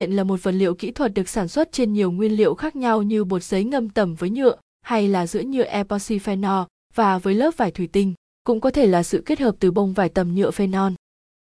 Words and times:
điện 0.00 0.16
là 0.16 0.24
một 0.24 0.42
vật 0.42 0.52
liệu 0.52 0.74
kỹ 0.74 0.90
thuật 0.90 1.14
được 1.14 1.28
sản 1.28 1.48
xuất 1.48 1.72
trên 1.72 1.92
nhiều 1.92 2.10
nguyên 2.10 2.32
liệu 2.32 2.54
khác 2.54 2.76
nhau 2.76 3.02
như 3.02 3.24
bột 3.24 3.42
giấy 3.42 3.64
ngâm 3.64 3.88
tẩm 3.88 4.14
với 4.14 4.30
nhựa 4.30 4.56
hay 4.82 5.08
là 5.08 5.26
giữa 5.26 5.42
nhựa 5.42 5.64
epoxy 5.64 6.18
phenol 6.18 6.64
và 6.94 7.18
với 7.18 7.34
lớp 7.34 7.50
vải 7.56 7.70
thủy 7.70 7.88
tinh, 7.92 8.14
cũng 8.44 8.60
có 8.60 8.70
thể 8.70 8.86
là 8.86 9.02
sự 9.02 9.22
kết 9.26 9.40
hợp 9.40 9.56
từ 9.58 9.70
bông 9.70 9.92
vải 9.92 10.08
tầm 10.08 10.34
nhựa 10.34 10.50
phenol. 10.50 10.92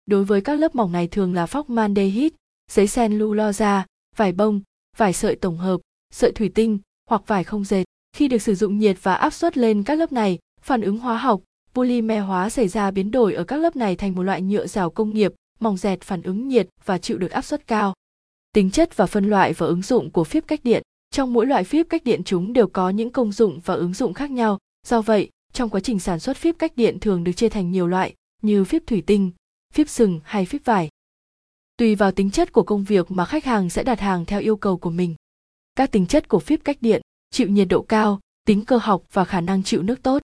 Đối 0.05 0.23
với 0.23 0.41
các 0.41 0.59
lớp 0.59 0.75
mỏng 0.75 0.91
này 0.91 1.07
thường 1.07 1.33
là 1.33 1.45
phóc 1.45 1.69
mandehit, 1.69 2.33
giấy 2.71 2.87
cellulose, 2.87 3.83
vải 4.15 4.31
bông, 4.31 4.61
vải 4.97 5.13
sợi 5.13 5.35
tổng 5.35 5.57
hợp, 5.57 5.81
sợi 6.13 6.31
thủy 6.31 6.51
tinh 6.55 6.79
hoặc 7.09 7.21
vải 7.27 7.43
không 7.43 7.63
dệt. 7.63 7.83
Khi 8.17 8.27
được 8.27 8.41
sử 8.41 8.55
dụng 8.55 8.79
nhiệt 8.79 8.97
và 9.03 9.13
áp 9.13 9.33
suất 9.33 9.57
lên 9.57 9.83
các 9.83 9.95
lớp 9.95 10.11
này, 10.11 10.39
phản 10.61 10.81
ứng 10.81 10.97
hóa 10.97 11.17
học, 11.17 11.41
polymer 11.73 12.23
hóa 12.23 12.49
xảy 12.49 12.67
ra 12.67 12.91
biến 12.91 13.11
đổi 13.11 13.33
ở 13.33 13.43
các 13.43 13.55
lớp 13.55 13.75
này 13.75 13.95
thành 13.95 14.15
một 14.15 14.23
loại 14.23 14.41
nhựa 14.41 14.67
rào 14.67 14.89
công 14.89 15.13
nghiệp, 15.13 15.33
mỏng 15.59 15.77
dẹt 15.77 16.01
phản 16.01 16.21
ứng 16.21 16.47
nhiệt 16.47 16.67
và 16.85 16.97
chịu 16.97 17.17
được 17.17 17.31
áp 17.31 17.41
suất 17.41 17.67
cao. 17.67 17.93
Tính 18.59 18.71
chất 18.71 18.97
và 18.97 19.05
phân 19.05 19.29
loại 19.29 19.53
và 19.53 19.67
ứng 19.67 19.81
dụng 19.81 20.11
của 20.11 20.23
phíp 20.23 20.47
cách 20.47 20.59
điện 20.63 20.83
Trong 21.11 21.33
mỗi 21.33 21.45
loại 21.45 21.63
phíp 21.63 21.85
cách 21.89 22.03
điện 22.03 22.21
chúng 22.23 22.53
đều 22.53 22.67
có 22.67 22.89
những 22.89 23.11
công 23.11 23.31
dụng 23.31 23.59
và 23.65 23.73
ứng 23.73 23.93
dụng 23.93 24.13
khác 24.13 24.31
nhau, 24.31 24.57
do 24.87 25.01
vậy, 25.01 25.29
trong 25.53 25.69
quá 25.69 25.79
trình 25.79 25.99
sản 25.99 26.19
xuất 26.19 26.37
phíp 26.37 26.55
cách 26.59 26.71
điện 26.75 26.99
thường 26.99 27.23
được 27.23 27.31
chia 27.31 27.49
thành 27.49 27.71
nhiều 27.71 27.87
loại, 27.87 28.15
như 28.41 28.63
phíp 28.63 28.83
thủy 28.87 29.03
tinh, 29.07 29.31
phíp 29.73 29.89
sừng 29.89 30.19
hay 30.23 30.45
phíp 30.45 30.65
vải. 30.65 30.89
Tùy 31.77 31.95
vào 31.95 32.11
tính 32.11 32.31
chất 32.31 32.51
của 32.51 32.63
công 32.63 32.83
việc 32.83 33.11
mà 33.11 33.25
khách 33.25 33.45
hàng 33.45 33.69
sẽ 33.69 33.83
đặt 33.83 33.99
hàng 33.99 34.25
theo 34.25 34.39
yêu 34.39 34.55
cầu 34.55 34.77
của 34.77 34.89
mình. 34.89 35.15
Các 35.75 35.91
tính 35.91 36.05
chất 36.05 36.27
của 36.27 36.39
phíp 36.39 36.59
cách 36.63 36.77
điện, 36.81 37.01
chịu 37.31 37.47
nhiệt 37.47 37.67
độ 37.67 37.81
cao, 37.81 38.19
tính 38.45 38.65
cơ 38.65 38.77
học 38.77 39.03
và 39.13 39.25
khả 39.25 39.41
năng 39.41 39.63
chịu 39.63 39.81
nước 39.81 40.03
tốt. 40.03 40.21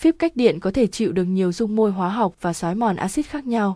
Phíp 0.00 0.14
cách 0.18 0.36
điện 0.36 0.60
có 0.60 0.70
thể 0.70 0.86
chịu 0.86 1.12
được 1.12 1.24
nhiều 1.24 1.52
dung 1.52 1.76
môi 1.76 1.92
hóa 1.92 2.08
học 2.08 2.34
và 2.40 2.52
xói 2.52 2.74
mòn 2.74 2.96
axit 2.96 3.26
khác 3.26 3.46
nhau. 3.46 3.74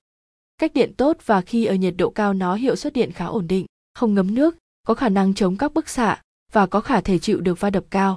Cách 0.58 0.74
điện 0.74 0.94
tốt 0.96 1.16
và 1.26 1.40
khi 1.40 1.64
ở 1.64 1.74
nhiệt 1.74 1.94
độ 1.98 2.10
cao 2.10 2.34
nó 2.34 2.54
hiệu 2.54 2.76
suất 2.76 2.92
điện 2.92 3.12
khá 3.12 3.24
ổn 3.24 3.46
định, 3.48 3.66
không 3.98 4.14
ngấm 4.14 4.34
nước, 4.34 4.56
có 4.86 4.94
khả 4.94 5.08
năng 5.08 5.34
chống 5.34 5.56
các 5.56 5.74
bức 5.74 5.88
xạ 5.88 6.22
và 6.52 6.66
có 6.66 6.80
khả 6.80 7.00
thể 7.00 7.18
chịu 7.18 7.40
được 7.40 7.60
va 7.60 7.70
đập 7.70 7.84
cao. 7.90 8.16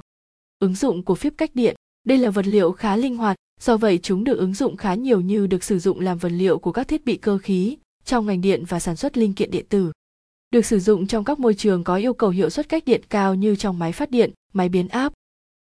Ứng 0.58 0.74
dụng 0.74 1.02
của 1.02 1.14
phíp 1.14 1.32
cách 1.36 1.50
điện, 1.54 1.76
đây 2.04 2.18
là 2.18 2.30
vật 2.30 2.46
liệu 2.46 2.72
khá 2.72 2.96
linh 2.96 3.16
hoạt, 3.16 3.36
do 3.60 3.76
vậy 3.76 3.98
chúng 4.02 4.24
được 4.24 4.38
ứng 4.38 4.54
dụng 4.54 4.76
khá 4.76 4.94
nhiều 4.94 5.20
như 5.20 5.46
được 5.46 5.64
sử 5.64 5.78
dụng 5.78 6.00
làm 6.00 6.18
vật 6.18 6.28
liệu 6.28 6.58
của 6.58 6.72
các 6.72 6.88
thiết 6.88 7.04
bị 7.04 7.16
cơ 7.16 7.38
khí, 7.38 7.76
trong 8.04 8.26
ngành 8.26 8.40
điện 8.40 8.64
và 8.68 8.80
sản 8.80 8.96
xuất 8.96 9.16
linh 9.16 9.34
kiện 9.34 9.50
điện 9.50 9.66
tử. 9.68 9.92
Được 10.50 10.66
sử 10.66 10.78
dụng 10.78 11.06
trong 11.06 11.24
các 11.24 11.38
môi 11.38 11.54
trường 11.54 11.84
có 11.84 11.96
yêu 11.96 12.14
cầu 12.14 12.30
hiệu 12.30 12.50
suất 12.50 12.68
cách 12.68 12.84
điện 12.86 13.02
cao 13.08 13.34
như 13.34 13.56
trong 13.56 13.78
máy 13.78 13.92
phát 13.92 14.10
điện, 14.10 14.32
máy 14.52 14.68
biến 14.68 14.88
áp. 14.88 15.12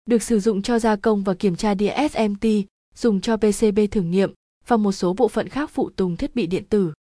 Được 0.06 0.24
sử 0.24 0.40
dụng 0.40 0.62
cho 0.62 0.80
gia 0.80 0.96
công 0.96 1.24
và 1.24 1.34
kiểm 1.34 1.56
tra 1.56 1.74
đĩa 1.74 2.08
SMT, 2.12 2.48
dùng 2.96 3.22
cho 3.22 3.38
PCB 3.38 3.80
thử 3.92 4.02
nghiệm 4.02 4.34
và 4.68 4.78
một 4.78 4.92
số 4.92 5.14
bộ 5.14 5.28
phận 5.28 5.50
khác 5.50 5.70
phụ 5.74 5.90
tùng 5.90 6.18
thiết 6.18 6.36
bị 6.36 6.48
điện 6.48 6.64
tử. 6.70 6.94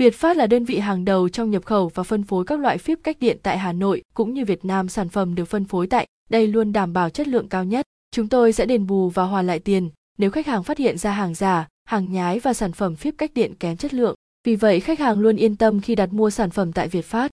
Việt 0.00 0.14
Phát 0.14 0.36
là 0.36 0.46
đơn 0.46 0.64
vị 0.64 0.78
hàng 0.78 1.04
đầu 1.04 1.28
trong 1.28 1.50
nhập 1.50 1.64
khẩu 1.64 1.88
và 1.88 2.02
phân 2.02 2.22
phối 2.22 2.44
các 2.44 2.60
loại 2.60 2.78
phíp 2.78 2.98
cách 3.02 3.16
điện 3.20 3.38
tại 3.42 3.58
Hà 3.58 3.72
Nội 3.72 4.02
cũng 4.14 4.34
như 4.34 4.44
Việt 4.44 4.64
Nam 4.64 4.88
sản 4.88 5.08
phẩm 5.08 5.34
được 5.34 5.44
phân 5.44 5.64
phối 5.64 5.86
tại 5.86 6.06
đây 6.30 6.46
luôn 6.46 6.72
đảm 6.72 6.92
bảo 6.92 7.10
chất 7.10 7.28
lượng 7.28 7.48
cao 7.48 7.64
nhất. 7.64 7.86
Chúng 8.10 8.28
tôi 8.28 8.52
sẽ 8.52 8.66
đền 8.66 8.86
bù 8.86 9.10
và 9.10 9.22
hoàn 9.24 9.46
lại 9.46 9.58
tiền 9.58 9.90
nếu 10.18 10.30
khách 10.30 10.46
hàng 10.46 10.62
phát 10.62 10.78
hiện 10.78 10.98
ra 10.98 11.12
hàng 11.12 11.34
giả, 11.34 11.68
hàng 11.84 12.12
nhái 12.12 12.38
và 12.38 12.52
sản 12.52 12.72
phẩm 12.72 12.96
phíp 12.96 13.14
cách 13.18 13.30
điện 13.34 13.54
kém 13.54 13.76
chất 13.76 13.94
lượng. 13.94 14.14
Vì 14.44 14.56
vậy 14.56 14.80
khách 14.80 14.98
hàng 14.98 15.18
luôn 15.18 15.36
yên 15.36 15.56
tâm 15.56 15.80
khi 15.80 15.94
đặt 15.94 16.12
mua 16.12 16.30
sản 16.30 16.50
phẩm 16.50 16.72
tại 16.72 16.88
Việt 16.88 17.04
Phát. 17.04 17.30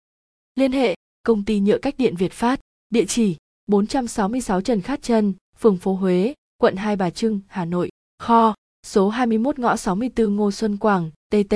Liên 0.54 0.72
hệ 0.72 0.94
công 1.22 1.44
ty 1.44 1.60
nhựa 1.60 1.78
cách 1.78 1.94
điện 1.98 2.16
Việt 2.16 2.32
Phát, 2.32 2.60
địa 2.90 3.04
chỉ 3.04 3.36
466 3.66 4.60
Trần 4.60 4.80
Khát 4.80 5.02
Trân, 5.02 5.32
phường 5.58 5.76
phố 5.76 5.94
Huế, 5.94 6.34
quận 6.58 6.76
Hai 6.76 6.96
Bà 6.96 7.10
Trưng, 7.10 7.40
Hà 7.46 7.64
Nội. 7.64 7.88
Kho 8.18 8.54
số 8.86 9.08
21 9.08 9.58
ngõ 9.58 9.76
64 9.76 10.36
Ngô 10.36 10.50
Xuân 10.50 10.76
Quảng, 10.76 11.10
TT, 11.30 11.54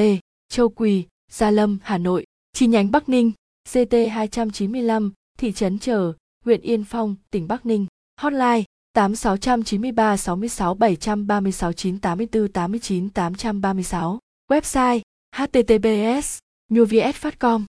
Châu 0.50 0.68
Quỳ, 0.68 1.04
Gia 1.32 1.50
Lâm, 1.50 1.78
Hà 1.82 1.98
Nội. 1.98 2.24
Chi 2.52 2.66
nhánh 2.66 2.90
Bắc 2.90 3.08
Ninh, 3.08 3.32
CT 3.72 3.92
295, 4.10 5.12
thị 5.38 5.52
trấn 5.52 5.78
Trở, 5.78 6.12
huyện 6.44 6.60
Yên 6.60 6.84
Phong, 6.84 7.14
tỉnh 7.30 7.48
Bắc 7.48 7.66
Ninh. 7.66 7.86
Hotline 8.20 8.64
8693 8.92 10.16
66 10.16 10.74
736 10.74 11.72
984 11.72 12.48
89 12.52 13.08
836. 13.14 14.18
Website 14.50 15.00
https 15.36 16.38
nhuvs.com 16.68 17.64